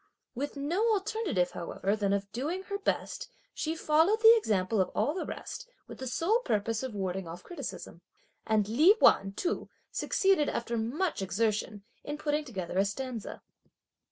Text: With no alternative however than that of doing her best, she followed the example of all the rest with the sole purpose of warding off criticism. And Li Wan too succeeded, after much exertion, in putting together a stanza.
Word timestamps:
With 0.33 0.57
no 0.57 0.93
alternative 0.93 1.51
however 1.51 1.95
than 1.95 2.09
that 2.09 2.17
of 2.17 2.31
doing 2.31 2.63
her 2.63 2.79
best, 2.79 3.29
she 3.53 3.75
followed 3.75 4.19
the 4.21 4.35
example 4.35 4.81
of 4.81 4.89
all 4.95 5.13
the 5.13 5.27
rest 5.27 5.67
with 5.87 5.99
the 5.99 6.07
sole 6.07 6.39
purpose 6.39 6.81
of 6.81 6.95
warding 6.95 7.27
off 7.27 7.43
criticism. 7.43 8.01
And 8.47 8.67
Li 8.67 8.95
Wan 8.99 9.33
too 9.33 9.69
succeeded, 9.91 10.49
after 10.49 10.75
much 10.75 11.21
exertion, 11.21 11.83
in 12.03 12.17
putting 12.17 12.43
together 12.45 12.79
a 12.79 12.85
stanza. 12.85 13.43